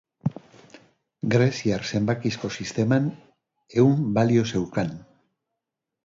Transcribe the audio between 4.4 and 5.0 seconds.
zeukan.